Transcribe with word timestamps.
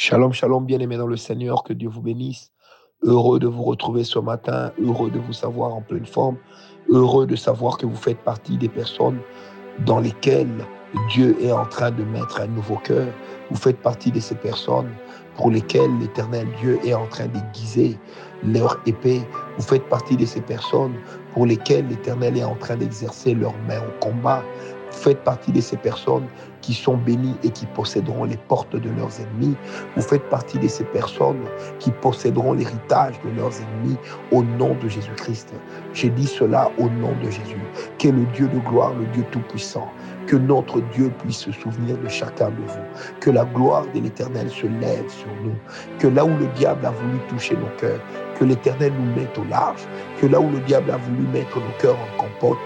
Shalom, 0.00 0.32
shalom, 0.32 0.64
bien-aimés 0.64 0.96
dans 0.96 1.08
le 1.08 1.16
Seigneur, 1.16 1.64
que 1.64 1.72
Dieu 1.72 1.88
vous 1.88 2.00
bénisse. 2.00 2.52
Heureux 3.02 3.40
de 3.40 3.48
vous 3.48 3.64
retrouver 3.64 4.04
ce 4.04 4.20
matin, 4.20 4.70
heureux 4.80 5.10
de 5.10 5.18
vous 5.18 5.32
savoir 5.32 5.74
en 5.74 5.82
pleine 5.82 6.06
forme, 6.06 6.36
heureux 6.88 7.26
de 7.26 7.34
savoir 7.34 7.78
que 7.78 7.84
vous 7.84 7.96
faites 7.96 8.18
partie 8.18 8.56
des 8.56 8.68
personnes 8.68 9.18
dans 9.84 9.98
lesquelles 9.98 10.64
Dieu 11.08 11.36
est 11.42 11.50
en 11.50 11.66
train 11.66 11.90
de 11.90 12.04
mettre 12.04 12.40
un 12.40 12.46
nouveau 12.46 12.76
cœur. 12.76 13.08
Vous 13.50 13.56
faites 13.56 13.78
partie 13.78 14.12
de 14.12 14.20
ces 14.20 14.36
personnes 14.36 14.88
pour 15.36 15.50
lesquelles 15.50 15.90
l'Éternel 15.98 16.46
Dieu 16.60 16.78
est 16.84 16.94
en 16.94 17.08
train 17.08 17.26
d'aiguiser 17.26 17.98
leur 18.44 18.80
épée. 18.86 19.22
Vous 19.56 19.64
faites 19.64 19.88
partie 19.88 20.16
de 20.16 20.26
ces 20.26 20.42
personnes 20.42 20.94
pour 21.34 21.44
lesquelles 21.44 21.88
l'Éternel 21.88 22.36
est 22.36 22.44
en 22.44 22.54
train 22.54 22.76
d'exercer 22.76 23.34
leur 23.34 23.54
main 23.66 23.80
au 23.80 24.04
combat. 24.04 24.44
Faites 24.90 25.22
partie 25.24 25.52
de 25.52 25.60
ces 25.60 25.76
personnes 25.76 26.26
qui 26.60 26.74
sont 26.74 26.96
bénies 26.96 27.36
et 27.44 27.50
qui 27.50 27.66
posséderont 27.66 28.24
les 28.24 28.36
portes 28.36 28.74
de 28.74 28.90
leurs 28.90 29.20
ennemis. 29.20 29.56
Vous 29.96 30.02
faites 30.02 30.28
partie 30.28 30.58
de 30.58 30.68
ces 30.68 30.84
personnes 30.84 31.44
qui 31.78 31.90
posséderont 31.90 32.52
l'héritage 32.52 33.14
de 33.24 33.30
leurs 33.30 33.52
ennemis 33.60 33.96
au 34.32 34.42
nom 34.42 34.74
de 34.82 34.88
Jésus-Christ. 34.88 35.54
J'ai 35.92 36.10
dit 36.10 36.26
cela 36.26 36.70
au 36.78 36.88
nom 36.88 37.14
de 37.22 37.30
Jésus. 37.30 37.62
Qu'est 37.98 38.12
le 38.12 38.24
Dieu 38.34 38.48
de 38.48 38.58
gloire, 38.58 38.92
le 38.94 39.06
Dieu 39.06 39.24
tout-puissant. 39.30 39.88
Que 40.26 40.36
notre 40.36 40.80
Dieu 40.92 41.10
puisse 41.22 41.38
se 41.38 41.52
souvenir 41.52 41.96
de 41.96 42.08
chacun 42.08 42.50
de 42.50 42.62
vous. 42.66 43.18
Que 43.20 43.30
la 43.30 43.44
gloire 43.44 43.84
de 43.94 44.00
l'Éternel 44.00 44.50
se 44.50 44.66
lève 44.66 45.08
sur 45.08 45.30
nous. 45.44 45.56
Que 45.98 46.08
là 46.08 46.24
où 46.24 46.36
le 46.36 46.46
diable 46.48 46.84
a 46.84 46.90
voulu 46.90 47.18
toucher 47.28 47.56
nos 47.56 47.70
cœurs, 47.78 48.00
que 48.38 48.44
l'Éternel 48.44 48.92
nous 48.98 49.14
mette 49.20 49.36
au 49.38 49.44
large. 49.44 49.82
Que 50.20 50.26
là 50.26 50.40
où 50.40 50.50
le 50.50 50.60
diable 50.60 50.90
a 50.90 50.96
voulu 50.96 51.26
mettre 51.28 51.56
nos 51.56 51.72
cœurs 51.80 51.96
en 51.96 52.22
compote, 52.22 52.58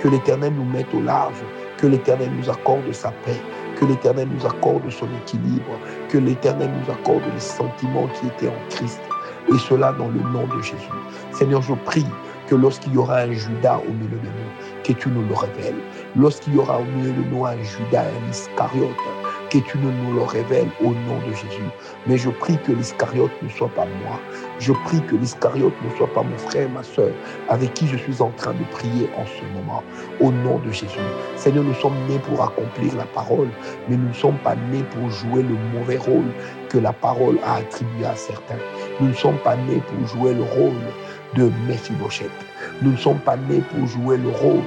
que 0.00 0.08
l'Éternel 0.08 0.52
nous 0.54 0.64
mette 0.64 0.92
au 0.94 1.00
large 1.02 1.42
que 1.80 1.86
l'Éternel 1.86 2.30
nous 2.36 2.50
accorde 2.50 2.92
sa 2.92 3.10
paix, 3.24 3.40
que 3.76 3.86
l'Éternel 3.86 4.28
nous 4.28 4.46
accorde 4.46 4.88
son 4.90 5.06
équilibre, 5.22 5.78
que 6.08 6.18
l'Éternel 6.18 6.70
nous 6.70 6.92
accorde 6.92 7.22
les 7.32 7.40
sentiments 7.40 8.06
qui 8.08 8.26
étaient 8.26 8.48
en 8.48 8.68
Christ. 8.68 9.00
Et 9.48 9.58
cela 9.58 9.92
dans 9.92 10.08
le 10.08 10.20
nom 10.20 10.46
de 10.46 10.62
Jésus. 10.62 10.76
Seigneur, 11.32 11.62
je 11.62 11.72
prie 11.86 12.06
que 12.46 12.54
lorsqu'il 12.54 12.92
y 12.92 12.98
aura 12.98 13.20
un 13.20 13.32
Judas 13.32 13.80
au 13.88 13.92
milieu 13.92 14.18
de 14.18 14.26
nous, 14.26 14.84
que 14.84 14.92
tu 14.92 15.08
nous 15.08 15.26
le 15.26 15.34
révèles. 15.34 15.80
Lorsqu'il 16.16 16.54
y 16.54 16.58
aura 16.58 16.80
au 16.80 16.84
milieu 16.84 17.12
de 17.12 17.22
nous 17.30 17.46
un 17.46 17.56
Judas, 17.62 18.04
un 18.04 18.30
Iscariote, 18.30 18.88
que 19.50 19.58
tu 19.58 19.78
nous 19.78 20.14
le 20.14 20.22
révèles 20.22 20.68
au 20.80 20.90
nom 20.90 21.18
de 21.26 21.34
Jésus. 21.34 21.68
Mais 22.06 22.16
je 22.16 22.30
prie 22.30 22.56
que 22.64 22.72
l'Iscariote 22.72 23.32
ne 23.42 23.48
soit 23.48 23.68
pas 23.68 23.84
moi. 23.84 24.18
Je 24.58 24.72
prie 24.72 25.02
que 25.02 25.16
l'Iscariote 25.16 25.74
ne 25.84 25.96
soit 25.96 26.12
pas 26.12 26.22
mon 26.22 26.38
frère, 26.38 26.68
ma 26.70 26.82
soeur, 26.82 27.12
avec 27.48 27.74
qui 27.74 27.88
je 27.88 27.96
suis 27.96 28.22
en 28.22 28.30
train 28.30 28.52
de 28.52 28.64
prier 28.70 29.10
en 29.16 29.26
ce 29.26 29.42
moment. 29.58 29.82
Au 30.20 30.30
nom 30.30 30.58
de 30.60 30.70
Jésus. 30.70 30.98
Seigneur, 31.36 31.64
nous 31.64 31.74
sommes 31.74 31.96
nés 32.08 32.20
pour 32.20 32.42
accomplir 32.42 32.94
la 32.96 33.04
parole, 33.06 33.48
mais 33.88 33.96
nous 33.96 34.08
ne 34.08 34.14
sommes 34.14 34.38
pas 34.38 34.54
nés 34.70 34.84
pour 34.94 35.10
jouer 35.10 35.42
le 35.42 35.56
mauvais 35.78 35.98
rôle 35.98 36.32
que 36.68 36.78
la 36.78 36.92
parole 36.92 37.38
a 37.44 37.56
attribué 37.56 38.06
à 38.06 38.14
certains. 38.14 38.58
Nous 39.00 39.08
ne 39.08 39.14
sommes 39.14 39.38
pas 39.38 39.56
nés 39.56 39.82
pour 39.88 40.06
jouer 40.06 40.34
le 40.34 40.44
rôle 40.44 40.80
de 41.34 41.50
Mephibosheth. 41.66 42.30
Nous 42.82 42.92
ne 42.92 42.96
sommes 42.96 43.20
pas 43.20 43.36
nés 43.36 43.62
pour 43.74 43.86
jouer 43.86 44.16
le 44.16 44.28
rôle 44.28 44.62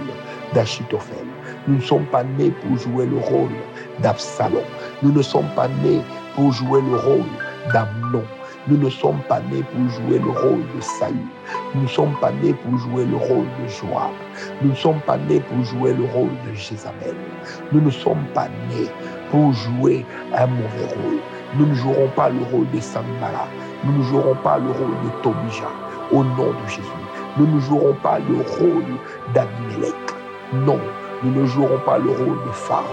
d'Achitophel. 0.53 1.22
Nous 1.65 1.75
ne 1.75 1.81
sommes 1.81 2.05
pas 2.07 2.25
nés 2.25 2.51
pour 2.51 2.77
jouer 2.77 3.05
le 3.05 3.17
rôle 3.17 3.51
d'Absalom. 3.99 4.63
Nous 5.01 5.13
ne 5.13 5.21
sommes 5.21 5.47
pas 5.55 5.69
nés 5.81 6.01
pour 6.35 6.51
jouer 6.51 6.81
le 6.81 6.97
rôle 6.97 7.23
d'Amnon. 7.71 8.23
Nous 8.67 8.77
ne 8.77 8.89
sommes 8.89 9.21
pas 9.29 9.39
nés 9.49 9.63
pour 9.63 9.89
jouer 9.89 10.19
le 10.19 10.29
rôle 10.29 10.59
de 10.75 10.81
Saül. 10.81 11.15
Nous 11.73 11.83
ne 11.83 11.87
sommes 11.87 12.15
pas 12.19 12.31
nés 12.41 12.53
pour 12.53 12.77
jouer 12.77 13.05
le 13.05 13.15
rôle 13.15 13.45
de 13.61 13.67
Joab. 13.69 14.11
Nous 14.61 14.71
ne 14.71 14.75
sommes 14.75 14.99
pas 15.05 15.17
nés 15.17 15.39
pour 15.39 15.63
jouer 15.63 15.93
le 15.93 16.03
rôle 16.05 16.31
de 16.45 16.53
Jézabel. 16.53 17.15
Nous 17.71 17.79
ne 17.79 17.89
sommes 17.91 18.25
pas 18.33 18.49
nés 18.69 18.89
pour 19.31 19.53
jouer 19.53 20.05
un 20.33 20.47
mauvais 20.47 20.87
rôle. 20.95 21.19
Nous 21.57 21.65
ne 21.67 21.75
jouerons 21.75 22.09
pas 22.15 22.27
le 22.29 22.43
rôle 22.51 22.69
de 22.71 22.79
Sambala. 22.81 23.47
Nous 23.85 23.97
ne 23.99 24.03
jouerons 24.03 24.35
pas 24.43 24.57
le 24.57 24.71
rôle 24.71 24.95
de 25.05 25.09
Tobija. 25.21 25.69
Au 26.11 26.25
nom 26.25 26.51
de 26.51 26.67
Jésus. 26.67 26.81
Nous 27.37 27.47
ne 27.47 27.59
jouerons 27.61 27.95
pas 28.03 28.19
le 28.19 28.35
rôle 28.59 28.83
d'Abimelech. 29.33 29.95
Non, 30.53 30.79
nous 31.23 31.41
ne 31.41 31.45
jouerons 31.45 31.79
pas 31.85 31.97
le 31.97 32.09
rôle 32.09 32.43
de 32.45 32.51
Pharaon 32.51 32.83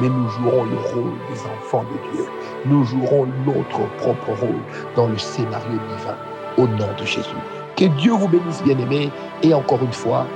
mais 0.00 0.08
nous 0.08 0.28
jouerons 0.28 0.64
le 0.64 0.76
rôle 0.94 1.12
des 1.30 1.40
enfants 1.46 1.84
de 1.84 2.12
Dieu. 2.12 2.24
Nous 2.66 2.84
jouerons 2.84 3.26
notre 3.46 3.86
propre 3.98 4.30
rôle 4.40 4.60
dans 4.96 5.06
le 5.06 5.18
scénario 5.18 5.78
divin 5.88 6.16
au 6.56 6.66
nom 6.66 6.88
de 6.98 7.04
Jésus. 7.04 7.28
Que 7.76 7.84
Dieu 7.84 8.12
vous 8.12 8.28
bénisse, 8.28 8.62
bien-aimés, 8.62 9.10
et 9.42 9.54
encore 9.54 9.82
une 9.82 9.92
fois, 9.92 10.26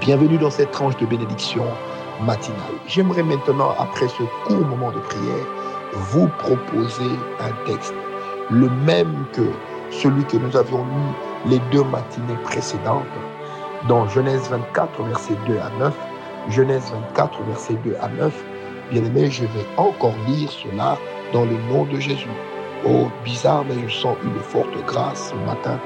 bienvenue 0.00 0.38
dans 0.38 0.50
cette 0.50 0.70
tranche 0.70 0.96
de 0.96 1.06
bénédiction 1.06 1.64
matinale. 2.22 2.74
J'aimerais 2.86 3.22
maintenant, 3.22 3.74
après 3.78 4.08
ce 4.08 4.22
court 4.46 4.66
moment 4.66 4.92
de 4.92 4.98
prière, 5.00 5.46
vous 5.92 6.28
proposer 6.38 7.10
un 7.40 7.66
texte, 7.66 7.94
le 8.50 8.68
même 8.68 9.24
que 9.32 9.42
celui 9.90 10.24
que 10.24 10.36
nous 10.36 10.56
avions 10.56 10.84
lu 10.84 11.50
les 11.50 11.58
deux 11.72 11.84
matinées 11.84 12.38
précédentes, 12.44 13.04
dans 13.88 14.06
Genèse 14.08 14.48
24, 14.50 15.02
versets 15.04 15.36
2 15.46 15.58
à 15.58 15.70
9, 15.78 15.94
Genèse 16.48 16.90
24, 16.92 17.42
versets 17.44 17.78
2 17.84 17.96
à 18.00 18.08
9, 18.08 18.44
Bien-aimé, 18.90 19.30
je 19.30 19.44
vais 19.44 19.66
encore 19.76 20.14
lire 20.26 20.50
cela 20.50 20.98
dans 21.32 21.44
le 21.44 21.56
nom 21.70 21.84
de 21.84 22.00
Jésus. 22.00 22.26
Oh, 22.84 23.06
bizarre, 23.24 23.64
mais 23.68 23.76
je 23.86 23.94
sens 23.94 24.16
une 24.24 24.40
forte 24.40 24.74
grâce 24.84 25.30
ce 25.30 25.46
matin. 25.46 25.78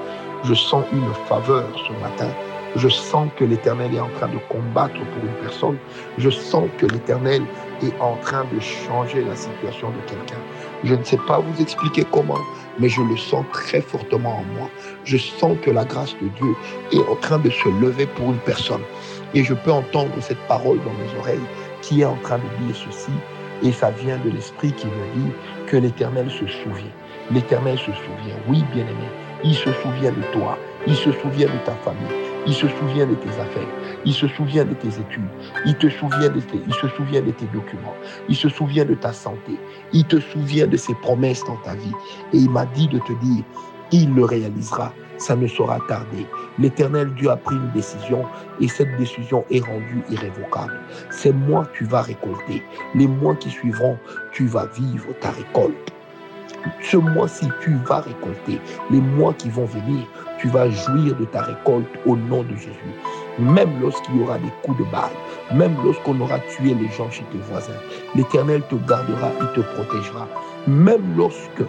Je 0.45 0.55
sens 0.55 0.85
une 0.91 1.13
faveur 1.29 1.67
ce 1.87 1.93
matin. 2.03 2.31
Je 2.77 2.89
sens 2.89 3.29
que 3.37 3.45
l'Éternel 3.45 3.95
est 3.95 4.01
en 4.01 4.09
train 4.09 4.29
de 4.29 4.39
combattre 4.49 4.95
pour 4.95 5.23
une 5.23 5.35
personne. 5.43 5.77
Je 6.17 6.31
sens 6.31 6.69
que 6.79 6.87
l'Éternel 6.87 7.43
est 7.83 8.01
en 8.01 8.17
train 8.17 8.47
de 8.53 8.59
changer 8.59 9.23
la 9.23 9.37
situation 9.37 9.91
de 9.91 10.11
quelqu'un. 10.11 10.41
Je 10.83 10.95
ne 10.95 11.05
sais 11.05 11.19
pas 11.29 11.39
vous 11.39 11.63
expliquer 11.63 12.05
comment, 12.11 12.41
mais 12.79 12.89
je 12.89 13.03
le 13.03 13.17
sens 13.17 13.45
très 13.53 13.81
fortement 13.81 14.39
en 14.39 14.59
moi. 14.59 14.69
Je 15.05 15.19
sens 15.19 15.57
que 15.63 15.71
la 15.71 15.85
grâce 15.85 16.15
de 16.23 16.29
Dieu 16.29 16.55
est 16.93 17.07
en 17.07 17.17
train 17.17 17.39
de 17.39 17.51
se 17.51 17.69
lever 17.81 18.07
pour 18.07 18.31
une 18.31 18.39
personne. 18.39 18.83
Et 19.35 19.43
je 19.43 19.55
peux 19.55 19.73
entendre 19.73 20.13
cette 20.21 20.39
parole 20.47 20.79
dans 20.85 20.93
mes 20.93 21.19
oreilles 21.19 21.47
qui 21.83 22.01
est 22.01 22.05
en 22.05 22.17
train 22.17 22.39
de 22.39 22.65
dire 22.65 22.77
ceci, 22.77 23.13
et 23.63 23.73
ça 23.73 23.91
vient 23.91 24.19
de 24.19 24.31
l'Esprit 24.31 24.73
qui 24.73 24.87
me 24.87 25.15
dit 25.15 25.33
que 25.67 25.77
l'Éternel 25.77 26.31
se 26.31 26.47
souvient. 26.47 26.93
L'Éternel 27.31 27.79
se 27.79 27.93
souvient, 27.93 28.37
oui 28.49 28.63
bien-aimé, 28.73 29.09
il 29.43 29.55
se 29.55 29.73
souvient 29.83 30.13
de 30.13 30.23
toi, 30.33 30.59
il 30.87 30.95
se 30.95 31.11
souvient 31.13 31.47
de 31.47 31.59
ta 31.65 31.73
famille, 31.77 32.07
il 32.47 32.53
se 32.53 32.69
souvient 32.69 33.07
de 33.07 33.15
tes 33.15 33.31
affaires, 33.41 33.69
il 34.05 34.13
se 34.13 34.29
souvient 34.29 34.65
de 34.65 34.75
tes 34.75 34.89
études, 34.89 35.29
il, 35.65 35.75
il 35.81 36.75
se 36.75 36.89
souvient 36.89 37.23
de 37.23 37.31
tes 37.31 37.47
documents, 37.47 37.95
il 38.29 38.37
se 38.37 38.49
souvient 38.49 38.85
de 38.85 38.95
ta 38.95 39.13
santé, 39.13 39.59
il 39.93 40.05
te 40.05 40.21
souvient 40.21 40.67
de 40.67 40.77
ses 40.77 40.95
promesses 40.95 41.43
dans 41.45 41.57
ta 41.57 41.75
vie. 41.75 41.93
Et 42.33 42.39
il 42.39 42.51
m'a 42.51 42.67
dit 42.67 42.89
de 42.89 42.99
te 42.99 43.13
dire, 43.25 43.45
il 43.91 44.15
le 44.15 44.25
réalisera 44.25 44.93
ça 45.19 45.37
ne 45.37 45.47
sera 45.47 45.79
tardé. 45.89 46.27
L'éternel 46.59 47.13
Dieu 47.15 47.31
a 47.31 47.37
pris 47.37 47.57
une 47.57 47.71
décision 47.73 48.25
et 48.61 48.69
cette 48.69 48.97
décision 48.97 49.45
est 49.51 49.65
rendue 49.65 50.03
irrévocable. 50.11 50.79
Ces 51.11 51.33
mois, 51.33 51.67
tu 51.75 51.85
vas 51.85 52.03
récolter. 52.03 52.63
Les 52.95 53.07
mois 53.07 53.35
qui 53.35 53.51
suivront, 53.51 53.99
tu 54.33 54.47
vas 54.47 54.67
vivre 54.67 55.07
ta 55.21 55.31
récolte. 55.31 55.93
Ce 56.81 56.97
mois-ci, 56.97 57.49
tu 57.63 57.75
vas 57.87 58.01
récolter. 58.01 58.59
Les 58.91 59.01
mois 59.01 59.35
qui 59.35 59.51
vont 59.51 59.67
venir, 59.67 60.07
tu 60.39 60.49
vas 60.49 60.69
jouir 60.71 61.15
de 61.17 61.25
ta 61.27 61.43
récolte 61.43 61.89
au 62.07 62.17
nom 62.17 62.43
de 62.43 62.57
Jésus. 62.57 62.95
Même 63.39 63.81
lorsqu'il 63.81 64.17
y 64.17 64.23
aura 64.23 64.39
des 64.39 64.53
coups 64.63 64.79
de 64.79 64.85
balle, 64.91 65.11
même 65.53 65.75
lorsqu'on 65.85 66.19
aura 66.21 66.39
tué 66.41 66.75
les 66.75 66.89
gens 66.89 67.11
chez 67.11 67.25
tes 67.33 67.39
voisins, 67.51 67.73
l'Éternel 68.15 68.63
te 68.69 68.77
gardera, 68.77 69.31
il 69.41 69.47
te 69.55 69.61
protégera. 69.75 70.29
Même 70.67 71.03
lorsque 71.17 71.63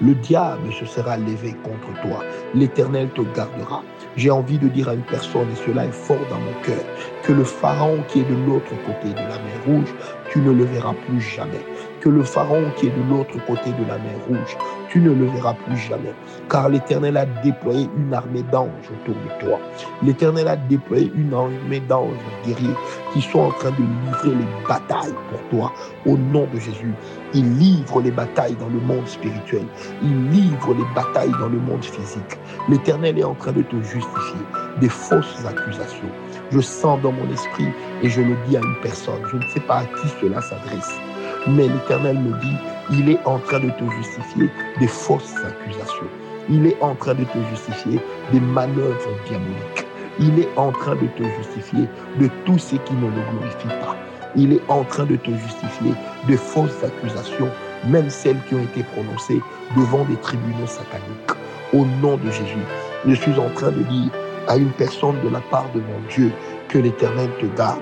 le 0.00 0.14
diable 0.14 0.72
se 0.72 0.86
sera 0.86 1.16
levé 1.16 1.54
contre 1.62 2.00
toi. 2.02 2.24
L'Éternel 2.54 3.08
te 3.10 3.22
gardera. 3.34 3.82
J'ai 4.16 4.30
envie 4.30 4.58
de 4.58 4.68
dire 4.68 4.88
à 4.88 4.94
une 4.94 5.02
personne, 5.02 5.48
et 5.52 5.66
cela 5.66 5.84
est 5.86 5.92
fort 5.92 6.20
dans 6.30 6.38
mon 6.38 6.52
cœur, 6.64 6.84
que 7.22 7.32
le 7.32 7.44
Pharaon 7.44 8.02
qui 8.08 8.20
est 8.20 8.24
de 8.24 8.34
l'autre 8.46 8.70
côté 8.84 9.10
de 9.10 9.18
la 9.18 9.38
mer 9.38 9.60
Rouge, 9.66 9.94
tu 10.30 10.40
ne 10.40 10.52
le 10.52 10.64
verras 10.64 10.94
plus 11.06 11.20
jamais. 11.20 11.64
Que 12.00 12.08
le 12.08 12.22
Pharaon 12.22 12.64
qui 12.76 12.86
est 12.86 12.90
de 12.90 13.10
l'autre 13.10 13.36
côté 13.46 13.70
de 13.70 13.86
la 13.86 13.98
mer 13.98 14.16
Rouge, 14.26 14.56
tu 14.88 15.00
ne 15.00 15.10
le 15.10 15.26
verras 15.26 15.54
plus 15.54 15.76
jamais. 15.76 16.14
Car 16.48 16.70
l'Éternel 16.70 17.16
a 17.18 17.26
déployé 17.26 17.90
une 17.96 18.14
armée 18.14 18.42
d'anges 18.50 18.90
autour 18.90 19.14
de 19.14 19.44
toi. 19.44 19.58
L'Éternel 20.02 20.48
a 20.48 20.56
déployé 20.56 21.12
une 21.14 21.34
armée 21.34 21.80
d'anges 21.80 22.16
guerriers 22.46 22.74
qui 23.12 23.20
sont 23.20 23.40
en 23.40 23.50
train 23.50 23.70
de 23.70 23.76
livrer 23.76 24.30
les 24.30 24.66
batailles 24.66 25.14
pour 25.30 25.40
toi 25.50 25.72
au 26.06 26.16
nom 26.16 26.48
de 26.54 26.58
Jésus. 26.58 26.94
Il 27.34 27.58
livre 27.58 28.00
les 28.00 28.10
batailles 28.10 28.56
dans 28.56 28.68
le 28.68 28.80
monde 28.80 29.06
spirituel. 29.06 29.66
Il 30.02 30.30
livre 30.30 30.74
les 30.74 30.94
batailles 30.94 31.32
dans 31.38 31.48
le 31.48 31.58
monde 31.58 31.84
physique. 31.84 32.38
L'Éternel 32.68 33.18
est 33.18 33.24
en 33.24 33.34
train 33.34 33.52
de 33.52 33.62
te 33.62 33.76
justifier 33.76 34.40
des 34.80 34.88
fausses 34.88 35.44
accusations. 35.46 36.10
Je 36.50 36.60
sens 36.60 37.00
dans 37.02 37.12
mon 37.12 37.30
esprit 37.30 37.68
et 38.02 38.08
je 38.08 38.22
le 38.22 38.36
dis 38.48 38.56
à 38.56 38.60
une 38.60 38.80
personne. 38.82 39.20
Je 39.30 39.36
ne 39.36 39.46
sais 39.52 39.60
pas 39.60 39.80
à 39.80 39.84
qui 39.84 40.08
cela 40.20 40.40
s'adresse. 40.40 41.09
Mais 41.46 41.68
l'Éternel 41.68 42.18
me 42.18 42.32
dit, 42.40 42.56
il 42.92 43.10
est 43.10 43.20
en 43.24 43.38
train 43.38 43.60
de 43.60 43.70
te 43.70 43.90
justifier 43.96 44.50
des 44.78 44.88
fausses 44.88 45.36
accusations. 45.36 46.08
Il 46.48 46.66
est 46.66 46.76
en 46.80 46.94
train 46.94 47.14
de 47.14 47.24
te 47.24 47.38
justifier 47.50 48.00
des 48.32 48.40
manœuvres 48.40 49.10
diaboliques. 49.26 49.86
Il 50.18 50.38
est 50.38 50.48
en 50.56 50.72
train 50.72 50.96
de 50.96 51.06
te 51.16 51.22
justifier 51.38 51.88
de 52.18 52.28
tout 52.44 52.58
ce 52.58 52.76
qui 52.76 52.94
ne 52.94 53.06
le 53.06 53.22
glorifie 53.32 53.68
pas. 53.80 53.96
Il 54.36 54.52
est 54.52 54.62
en 54.68 54.84
train 54.84 55.04
de 55.04 55.16
te 55.16 55.30
justifier 55.30 55.92
de 56.28 56.36
fausses 56.36 56.84
accusations 56.84 57.48
même 57.86 58.10
celles 58.10 58.38
qui 58.48 58.54
ont 58.54 58.62
été 58.62 58.82
prononcées 58.82 59.40
devant 59.76 60.04
des 60.04 60.16
tribunaux 60.16 60.66
sataniques. 60.66 61.30
Au 61.72 61.84
nom 62.02 62.16
de 62.16 62.30
Jésus, 62.30 62.66
je 63.06 63.14
suis 63.14 63.38
en 63.38 63.48
train 63.50 63.70
de 63.70 63.82
dire 63.82 64.10
à 64.48 64.56
une 64.56 64.70
personne 64.72 65.16
de 65.22 65.28
la 65.28 65.40
part 65.40 65.70
de 65.74 65.80
mon 65.80 66.00
Dieu 66.08 66.32
que 66.68 66.78
l'Éternel 66.78 67.30
te 67.40 67.46
garde 67.56 67.80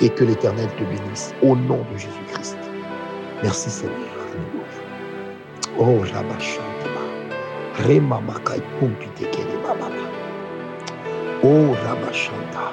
et 0.00 0.08
que 0.08 0.24
l'Éternel 0.24 0.68
te 0.78 0.84
bénisse. 0.84 1.34
Au 1.42 1.56
nom 1.56 1.84
de 1.92 1.98
Jésus-Christ. 1.98 2.65
Merci 3.42 3.68
Seigneur. 3.68 3.94
Oh, 5.78 6.02
Oh, 11.42 11.74
Rabashanta. 11.84 12.72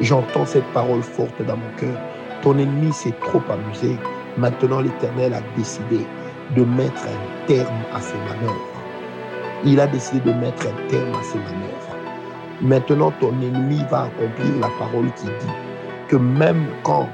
J'entends 0.00 0.46
cette 0.46 0.64
parole 0.72 1.02
forte 1.02 1.40
dans 1.46 1.56
mon 1.56 1.70
cœur. 1.78 1.96
Ton 2.42 2.58
ennemi 2.58 2.92
s'est 2.92 3.14
trop 3.20 3.40
amusé. 3.50 3.96
Maintenant, 4.36 4.80
l'Éternel 4.80 5.34
a 5.34 5.42
décidé 5.56 6.00
de 6.56 6.64
mettre 6.64 7.02
un 7.04 7.46
terme 7.46 7.82
à 7.94 8.00
ses 8.00 8.18
manœuvres. 8.18 8.82
Il 9.64 9.78
a 9.78 9.86
décidé 9.86 10.20
de 10.20 10.32
mettre 10.32 10.66
un 10.66 10.88
terme 10.88 11.14
à 11.14 11.22
ses 11.22 11.38
manœuvres. 11.38 11.96
Maintenant, 12.60 13.12
ton 13.20 13.30
ennemi 13.40 13.84
va 13.90 14.04
accomplir 14.04 14.58
la 14.60 14.68
parole 14.78 15.12
qui 15.14 15.26
dit 15.26 15.52
que 16.08 16.16
même 16.16 16.66
quand 16.82 17.08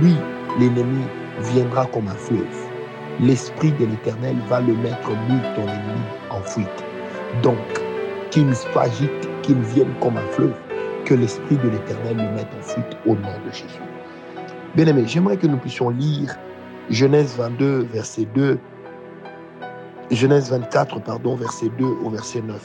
lui, 0.00 0.16
l'ennemi, 0.58 1.04
viendra 1.40 1.86
comme 1.86 2.08
un 2.08 2.14
fleuve, 2.14 2.70
l'Esprit 3.20 3.72
de 3.72 3.86
l'Éternel 3.86 4.36
va 4.48 4.60
le 4.60 4.74
mettre, 4.74 5.10
lui, 5.28 5.38
ton 5.54 5.62
ennemi, 5.62 6.00
en 6.30 6.40
fuite. 6.42 6.84
Donc, 7.42 7.56
qu'il 8.30 8.54
s'agite, 8.54 9.28
qu'il 9.42 9.60
vienne 9.60 9.92
comme 10.00 10.16
un 10.16 10.26
fleuve, 10.32 10.54
que 11.04 11.14
l'Esprit 11.14 11.56
de 11.56 11.68
l'Éternel 11.68 12.16
le 12.16 12.34
mette 12.36 12.48
en 12.58 12.62
fuite 12.62 12.96
au 13.06 13.14
nom 13.14 13.38
de 13.46 13.52
Jésus. 13.52 13.82
Bien-aimé, 14.74 15.02
j'aimerais 15.06 15.36
que 15.36 15.46
nous 15.46 15.56
puissions 15.56 15.90
lire 15.90 16.36
Genèse 16.90 17.36
22, 17.36 17.88
verset 17.92 18.26
2, 18.34 18.58
Genèse 20.10 20.50
24, 20.50 21.00
pardon, 21.02 21.36
verset 21.36 21.70
2 21.78 21.84
au 21.84 22.10
verset 22.10 22.42
9. 22.42 22.64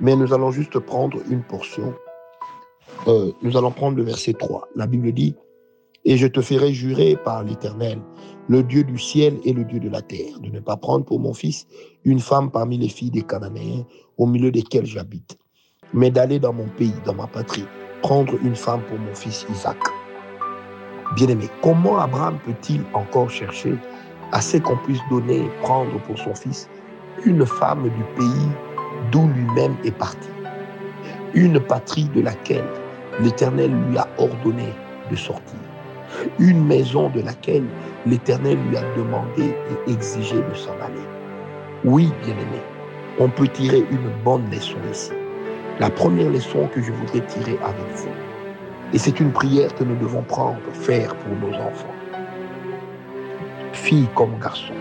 Mais 0.00 0.16
nous 0.16 0.32
allons 0.32 0.50
juste 0.50 0.78
prendre 0.78 1.18
une 1.30 1.42
portion. 1.42 1.94
Euh, 3.08 3.32
nous 3.42 3.56
allons 3.56 3.70
prendre 3.70 3.96
le 3.96 4.04
verset 4.04 4.32
3. 4.34 4.68
La 4.74 4.86
Bible 4.86 5.12
dit, 5.12 5.36
Et 6.08 6.16
je 6.16 6.28
te 6.28 6.40
ferai 6.40 6.72
jurer 6.72 7.16
par 7.16 7.42
l'Éternel, 7.42 7.98
le 8.48 8.62
Dieu 8.62 8.84
du 8.84 8.96
ciel 8.96 9.40
et 9.44 9.52
le 9.52 9.64
Dieu 9.64 9.80
de 9.80 9.88
la 9.88 10.02
terre, 10.02 10.38
de 10.40 10.50
ne 10.50 10.60
pas 10.60 10.76
prendre 10.76 11.04
pour 11.04 11.18
mon 11.18 11.34
fils 11.34 11.66
une 12.04 12.20
femme 12.20 12.48
parmi 12.52 12.78
les 12.78 12.88
filles 12.88 13.10
des 13.10 13.22
Cananéens 13.22 13.84
au 14.16 14.26
milieu 14.26 14.52
desquels 14.52 14.86
j'habite, 14.86 15.36
mais 15.92 16.12
d'aller 16.12 16.38
dans 16.38 16.52
mon 16.52 16.68
pays, 16.68 16.94
dans 17.04 17.14
ma 17.14 17.26
patrie, 17.26 17.64
prendre 18.02 18.34
une 18.44 18.54
femme 18.54 18.82
pour 18.88 19.00
mon 19.00 19.12
fils 19.16 19.46
Isaac. 19.50 19.78
Bien-aimé, 21.16 21.48
comment 21.60 21.98
Abraham 21.98 22.38
peut-il 22.44 22.82
encore 22.94 23.28
chercher 23.28 23.74
à 24.30 24.40
ce 24.40 24.58
qu'on 24.58 24.76
puisse 24.76 25.02
donner, 25.10 25.48
prendre 25.62 26.00
pour 26.02 26.16
son 26.18 26.36
fils 26.36 26.68
une 27.24 27.44
femme 27.44 27.82
du 27.82 28.04
pays 28.16 28.48
d'où 29.10 29.26
lui-même 29.26 29.74
est 29.84 29.96
parti, 29.96 30.28
une 31.34 31.58
patrie 31.58 32.08
de 32.14 32.20
laquelle 32.20 32.68
l'Éternel 33.20 33.72
lui 33.88 33.98
a 33.98 34.06
ordonné 34.18 34.68
de 35.10 35.16
sortir, 35.16 35.58
une 36.38 36.64
maison 36.64 37.08
de 37.10 37.20
laquelle 37.20 37.64
l'Éternel 38.06 38.58
lui 38.68 38.76
a 38.76 38.82
demandé 38.96 39.54
et 39.86 39.90
exigé 39.90 40.36
de 40.36 40.54
s'en 40.54 40.72
aller. 40.72 41.06
Oui, 41.84 42.12
bien-aimé, 42.24 42.60
on 43.18 43.28
peut 43.28 43.48
tirer 43.48 43.84
une 43.90 44.10
bonne 44.24 44.48
leçon 44.50 44.76
ici. 44.90 45.12
La 45.78 45.90
première 45.90 46.30
leçon 46.30 46.68
que 46.74 46.82
je 46.82 46.92
voudrais 46.92 47.20
tirer 47.26 47.58
avec 47.62 47.94
vous, 47.94 48.08
et 48.92 48.98
c'est 48.98 49.20
une 49.20 49.32
prière 49.32 49.74
que 49.74 49.84
nous 49.84 49.96
devons 49.96 50.22
prendre, 50.22 50.58
faire 50.72 51.14
pour 51.16 51.36
nos 51.36 51.54
enfants, 51.56 51.94
filles 53.72 54.08
comme 54.14 54.38
garçons. 54.40 54.72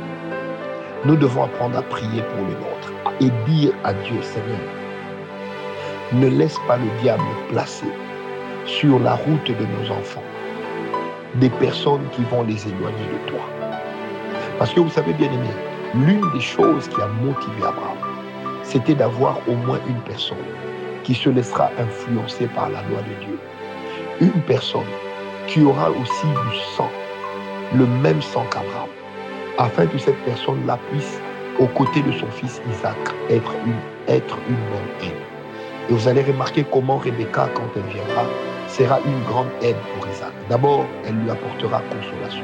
Nous 1.06 1.16
devons 1.16 1.44
apprendre 1.44 1.78
à 1.78 1.82
prier 1.82 2.22
pour 2.22 2.46
le 2.46 2.54
nôtre 2.54 2.94
et 3.20 3.52
dire 3.52 3.74
à 3.84 3.94
Dieu, 3.94 4.22
Seigneur, 4.22 4.60
ne 6.14 6.28
laisse 6.28 6.58
pas 6.68 6.78
le 6.78 7.02
diable 7.02 7.24
placer 7.50 7.92
sur 8.66 9.00
la 9.00 9.16
route 9.16 9.48
de 9.48 9.66
nos 9.66 9.92
enfants 9.92 10.24
des 11.40 11.50
personnes 11.50 12.08
qui 12.12 12.24
vont 12.24 12.44
les 12.44 12.68
éloigner 12.68 13.06
de 13.14 13.30
toi. 13.30 13.42
Parce 14.58 14.74
que 14.74 14.80
vous 14.80 14.90
savez 14.90 15.14
bien 15.14 15.28
aimé, 15.28 15.50
l'une 15.94 16.30
des 16.34 16.42
choses 16.42 16.88
qui 16.88 17.02
a 17.02 17.08
motivé 17.08 17.58
Abraham, 17.58 17.98
c'était 18.64 18.96
d'avoir 18.96 19.40
au 19.48 19.54
moins 19.54 19.80
une 19.88 20.02
personne 20.02 20.38
qui 21.04 21.14
se 21.14 21.30
laissera 21.30 21.70
influencer 21.78 22.48
par 22.48 22.70
la 22.70 22.82
loi 22.84 23.02
de 23.02 23.26
Dieu 23.26 23.40
une 24.22 24.42
personne 24.44 24.82
qui 25.48 25.62
aura 25.62 25.92
aussi 25.92 26.28
du 26.28 26.58
sang, 26.76 26.90
le 27.74 27.86
même 27.86 28.22
sang 28.22 28.46
qu'Abraham, 28.50 28.90
afin 29.58 29.86
que 29.88 29.98
cette 29.98 30.18
personne-là 30.24 30.80
puisse, 30.90 31.20
aux 31.60 31.68
côtés 31.68 32.02
de 32.02 32.12
son 32.14 32.28
fils 32.28 32.62
Isaac, 32.72 32.98
être 33.30 33.54
une, 33.66 34.14
être 34.14 34.36
bonne 34.36 35.08
aide. 35.10 35.16
Et 35.90 35.94
vous 35.94 36.08
allez 36.08 36.24
remarquer 36.24 36.66
comment 36.72 36.98
Rebecca, 36.98 37.50
quand 37.54 37.68
elle 37.76 37.94
viendra, 37.94 38.24
sera 38.78 39.00
une 39.06 39.24
grande 39.24 39.48
aide 39.62 39.78
pour 39.96 40.08
Isaac. 40.10 40.34
D'abord, 40.50 40.86
elle 41.06 41.16
lui 41.16 41.32
apportera 41.32 41.82
consolation. 41.90 42.44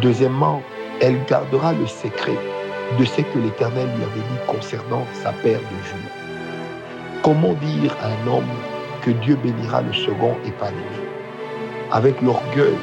Deuxièmement, 0.00 0.62
elle 1.00 1.24
gardera 1.24 1.72
le 1.72 1.86
secret 1.86 2.38
de 2.98 3.04
ce 3.04 3.22
que 3.22 3.38
l'Éternel 3.38 3.88
lui 3.96 4.04
avait 4.04 4.28
dit 4.30 4.40
concernant 4.46 5.04
sa 5.12 5.32
paire 5.32 5.58
de 5.58 5.78
jumeaux. 5.88 6.18
Comment 7.22 7.54
dire 7.54 7.96
à 8.00 8.06
un 8.06 8.32
homme 8.32 8.54
que 9.02 9.10
Dieu 9.10 9.36
bénira 9.42 9.82
le 9.82 9.92
second 9.92 10.34
et 10.46 10.52
pas 10.52 10.70
l'aîné. 10.70 11.08
Avec 11.90 12.20
l'orgueil 12.22 12.78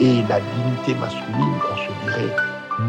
et 0.00 0.22
la 0.28 0.40
dignité 0.40 0.94
masculine, 1.00 1.58
on 1.72 1.76
se 1.76 2.04
dirait, 2.04 2.36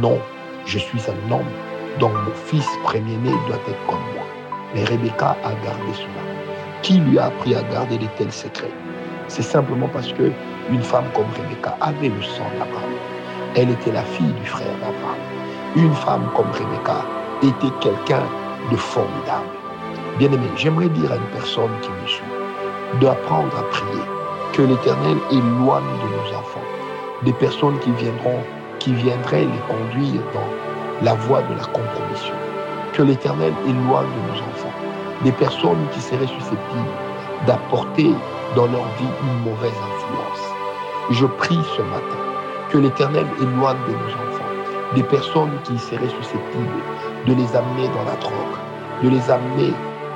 non, 0.02 0.20
je 0.66 0.80
suis 0.80 1.02
un 1.08 1.32
homme, 1.32 1.54
dont 2.00 2.10
mon 2.10 2.34
fils 2.46 2.68
premier-né 2.84 3.32
doit 3.48 3.62
être 3.70 3.86
comme 3.88 4.06
moi. 4.16 4.26
Mais 4.74 4.84
Rebecca 4.84 5.38
a 5.44 5.52
gardé 5.64 5.94
cela. 5.94 6.35
Qui 6.86 7.00
lui 7.00 7.18
a 7.18 7.26
appris 7.26 7.56
à 7.56 7.64
garder 7.64 7.98
de 7.98 8.06
tels 8.16 8.32
secrets 8.32 8.72
C'est 9.28 9.42
simplement 9.42 9.88
parce 9.92 10.14
que 10.14 10.32
une 10.70 10.84
femme 10.84 11.06
comme 11.16 11.26
Rebecca 11.36 11.76
avait 11.82 12.10
le 12.10 12.22
sang 12.22 12.46
d'Abraham. 12.60 12.94
Elle 13.56 13.72
était 13.72 13.92
la 13.92 14.04
fille 14.04 14.34
du 14.34 14.46
frère 14.46 14.72
d'Abraham. 14.74 15.18
Une 15.76 15.96
femme 15.96 16.30
comme 16.36 16.52
Rebecca 16.52 17.04
était 17.42 17.74
quelqu'un 17.82 18.22
de 18.70 18.78
formidable. 18.78 19.50
Bien-aimé, 20.20 20.46
j'aimerais 20.58 20.90
dire 20.90 21.12
à 21.12 21.16
une 21.16 21.32
personne 21.34 21.72
qui 21.82 21.90
me 21.90 22.08
suit, 22.08 22.24
d'apprendre 23.02 23.58
à 23.58 23.64
prier, 23.72 24.04
que 24.54 24.62
l'Éternel 24.62 25.18
éloigne 25.32 25.84
de 26.04 26.16
nos 26.16 26.38
enfants 26.38 26.70
des 27.24 27.34
personnes 27.34 27.80
qui 27.80 27.94
viendront, 27.94 28.44
qui 28.78 28.94
viendraient 28.94 29.46
les 29.46 29.64
conduire 29.68 30.22
dans 30.36 31.04
la 31.04 31.16
voie 31.16 31.42
de 31.42 31.56
la 31.56 31.66
compromission. 31.66 32.36
Que 32.94 33.02
l'Éternel 33.02 33.54
éloigne 33.66 34.06
de 34.06 34.32
nos 34.32 34.40
enfants 34.52 34.65
des 35.24 35.32
personnes 35.32 35.88
qui 35.94 36.02
seraient 36.02 36.28
susceptibles 36.28 36.94
d'apporter 37.48 38.12
dans 38.56 38.68
leur 38.68 38.86
vie 38.98 39.14
une 39.24 39.50
mauvaise 39.50 39.72
influence. 39.72 40.46
Je 41.12 41.26
prie 41.26 41.60
ce 41.78 41.82
matin 41.82 42.20
que 42.70 42.78
l'Éternel 42.78 43.26
éloigne 43.40 43.78
de 43.88 43.94
nos 43.94 44.14
enfants 44.14 44.36
des 44.96 45.04
personnes 45.04 45.52
qui 45.64 45.78
seraient 45.78 46.10
susceptibles 46.10 46.82
de 47.28 47.34
les 47.34 47.56
amener 47.56 47.88
dans 47.90 48.04
la 48.06 48.16
drogue, 48.18 48.58
de 49.04 49.10
les 49.10 49.30
amener 49.30 49.74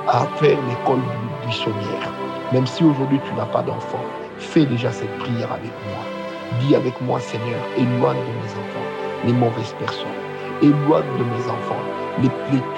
à 0.08 0.26
faire 0.36 0.58
l'école 0.68 1.00
buissonnière, 1.44 2.10
même 2.52 2.66
si 2.66 2.84
aujourd'hui 2.84 3.20
tu 3.26 3.34
n'as 3.34 3.46
pas 3.46 3.62
d'enfant, 3.62 4.04
fais 4.38 4.66
déjà 4.66 4.90
cette 4.90 5.16
prière 5.18 5.52
avec 5.52 5.72
moi. 5.86 6.02
Dis 6.60 6.74
avec 6.74 7.00
moi, 7.00 7.20
Seigneur, 7.20 7.60
éloigne 7.76 8.18
de 8.18 8.32
mes 8.42 8.52
enfants 8.52 8.90
les 9.24 9.32
mauvaises 9.32 9.74
personnes. 9.78 10.08
Éloigne 10.62 11.04
de 11.18 11.24
mes 11.24 11.50
enfants 11.50 11.84
les, 12.22 12.28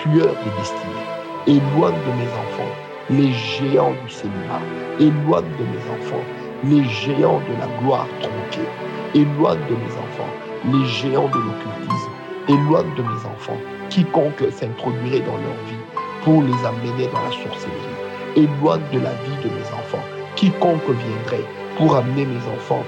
tueurs 0.02 0.34
de 0.34 0.58
destinée. 0.58 1.01
Éloigne 1.46 1.94
de 1.94 2.12
mes 2.18 2.32
enfants 2.44 2.72
les 3.10 3.32
géants 3.32 3.94
du 4.04 4.12
cinéma. 4.12 4.60
Éloigne 5.00 5.50
de 5.58 5.64
mes 5.64 5.84
enfants 6.00 6.24
les 6.64 6.84
géants 6.84 7.40
de 7.48 7.58
la 7.58 7.66
gloire 7.80 8.06
tronquée. 8.20 8.68
Éloigne 9.14 9.60
de 9.68 9.74
mes 9.74 9.92
enfants 10.06 10.32
les 10.72 10.86
géants 10.86 11.28
de 11.28 11.38
l'occultisme. 11.38 12.12
Éloigne 12.48 12.94
de 12.96 13.02
mes 13.02 13.26
enfants 13.26 13.60
quiconque 13.90 14.44
s'introduirait 14.50 15.20
dans 15.20 15.38
leur 15.38 15.58
vie 15.66 15.84
pour 16.24 16.42
les 16.42 16.64
amener 16.64 17.06
dans 17.08 17.22
la 17.22 17.30
sorcellerie 17.30 18.12
éloigne 18.36 18.82
de 18.92 18.98
la 19.00 19.10
vie 19.10 19.42
de 19.44 19.48
mes 19.48 19.66
enfants. 19.74 20.02
Quiconque 20.36 20.88
viendrait 20.88 21.46
pour 21.76 21.96
amener 21.96 22.24
mes 22.24 22.40
enfants 22.56 22.82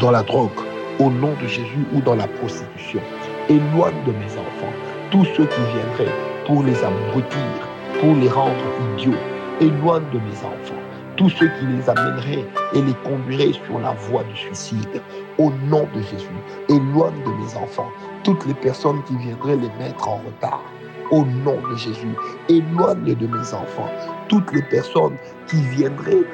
dans 0.00 0.10
la 0.10 0.22
drogue, 0.22 0.50
au 0.98 1.10
nom 1.10 1.32
de 1.42 1.46
Jésus 1.46 1.86
ou 1.92 2.00
dans 2.00 2.14
la 2.14 2.26
prostitution, 2.26 3.00
éloigne 3.48 4.02
de 4.06 4.12
mes 4.12 4.32
enfants 4.32 4.72
tous 5.10 5.24
ceux 5.36 5.46
qui 5.46 5.60
viendraient 5.74 6.14
pour 6.46 6.62
les 6.62 6.76
abrutir, 6.84 7.68
pour 8.00 8.14
les 8.14 8.28
rendre 8.28 8.54
idiots, 8.94 9.18
éloigne 9.60 10.04
de 10.12 10.18
mes 10.18 10.38
enfants 10.38 10.82
tous 11.16 11.28
ceux 11.30 11.48
qui 11.58 11.66
les 11.66 11.88
amèneraient 11.88 12.44
et 12.74 12.82
les 12.82 12.94
conduiraient 13.04 13.52
sur 13.52 13.78
la 13.78 13.92
voie 13.92 14.24
du 14.24 14.36
suicide. 14.36 15.00
Au 15.38 15.50
nom 15.68 15.86
de 15.94 16.00
Jésus, 16.00 16.26
éloigne 16.68 17.22
de 17.24 17.30
mes 17.30 17.56
enfants 17.56 17.90
toutes 18.24 18.44
les 18.46 18.54
personnes 18.54 19.02
qui 19.04 19.16
viendraient 19.16 19.56
les 19.56 19.70
mettre 19.78 20.08
en 20.08 20.16
retard 20.16 20.62
au 21.10 21.24
nom 21.24 21.58
de 21.70 21.76
Jésus. 21.76 22.14
Éloigne 22.48 23.14
de 23.14 23.26
mes 23.26 23.54
enfants 23.54 23.90
toutes 24.28 24.52
les 24.52 24.62
personnes 24.62 25.16
qui 25.46 25.60
viendraient 25.62 26.24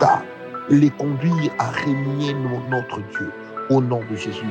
à 0.00 0.22
les 0.68 0.90
conduire 0.90 1.52
à 1.58 1.70
régner 1.70 2.34
notre 2.70 2.98
Dieu 3.16 3.32
au 3.70 3.80
nom 3.80 4.00
de 4.10 4.16
Jésus. 4.16 4.44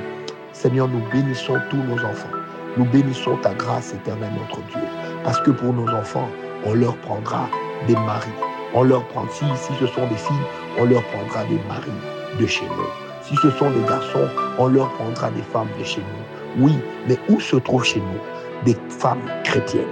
Seigneur, 0.54 0.88
nous 0.88 1.02
bénissons 1.12 1.58
tous 1.70 1.78
nos 1.78 2.00
enfants. 2.06 2.30
Nous 2.78 2.86
bénissons 2.86 3.38
ta 3.38 3.54
grâce 3.54 3.94
éternelle, 3.94 4.34
notre 4.38 4.62
Dieu. 4.68 4.82
Parce 5.24 5.40
que 5.42 5.52
pour 5.52 5.72
nos 5.72 5.88
enfants, 5.88 6.28
on 6.66 6.74
leur 6.74 6.98
prendra 6.98 7.48
des 7.88 7.96
maris. 7.96 8.34
On 8.74 8.84
leur 8.84 9.08
prend, 9.08 9.26
si, 9.30 9.46
si 9.56 9.72
ce 9.80 9.88
sont 9.88 10.06
des 10.08 10.18
filles, 10.18 10.36
on 10.78 10.86
leur 10.86 11.02
prendra 11.04 11.46
des 11.46 11.60
maris 11.70 11.92
de 12.40 12.46
chez 12.46 12.66
nous. 12.66 13.06
Si 13.22 13.36
ce 13.38 13.50
sont 13.52 13.72
des 13.72 13.82
garçons, 13.88 14.28
on 14.60 14.68
leur 14.68 14.92
prendra 14.94 15.30
des 15.32 15.42
femmes 15.42 15.70
de 15.80 15.86
chez 15.86 16.02
nous. 16.02 16.66
Oui, 16.66 16.74
mais 17.08 17.18
où 17.30 17.40
se 17.40 17.56
trouvent 17.56 17.86
chez 17.86 18.02
nous 18.02 18.20
des 18.66 18.76
femmes 18.90 19.24
chrétiennes, 19.44 19.84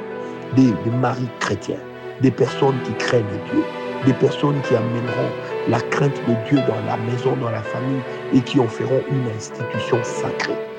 des, 0.55 0.71
des 0.83 0.91
maris 0.99 1.29
chrétiens, 1.39 1.79
des 2.21 2.31
personnes 2.31 2.79
qui 2.83 2.93
craignent 2.95 3.23
Dieu, 3.51 3.63
des 4.05 4.13
personnes 4.13 4.59
qui 4.67 4.75
amèneront 4.75 5.31
la 5.69 5.79
crainte 5.79 6.19
de 6.27 6.33
Dieu 6.49 6.59
dans 6.67 6.85
la 6.85 6.97
maison, 6.97 7.35
dans 7.37 7.49
la 7.49 7.61
famille 7.61 8.01
et 8.33 8.41
qui 8.41 8.59
en 8.59 8.67
feront 8.67 9.01
une 9.09 9.27
institution 9.35 9.97
sacrée? 10.03 10.72